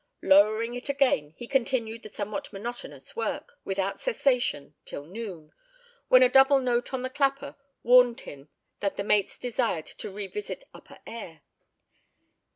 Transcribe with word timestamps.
Lowering 0.23 0.73
it 0.73 0.89
again 0.89 1.35
he 1.37 1.47
continued 1.47 2.01
the 2.01 2.09
somewhat 2.09 2.51
monotonous 2.51 3.15
work, 3.15 3.59
without 3.63 3.99
cessation, 3.99 4.73
till 4.83 5.05
noon, 5.05 5.51
when 6.07 6.23
a 6.23 6.27
double 6.27 6.57
note 6.59 6.91
on 6.91 7.03
the 7.03 7.09
clapper 7.11 7.55
warned 7.83 8.21
him 8.21 8.49
that 8.79 8.97
his 8.97 9.05
mates 9.05 9.37
desired 9.37 9.85
to 9.85 10.11
revisit 10.11 10.63
upper 10.73 10.97
air. 11.05 11.41